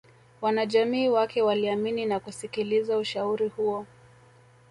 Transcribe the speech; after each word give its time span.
Wanajamii 0.41 1.07
wake 1.09 1.41
waliamini 1.41 2.05
na 2.05 2.19
kusikiliza 2.19 2.97
ushauri 2.97 3.47
huo 3.47 3.85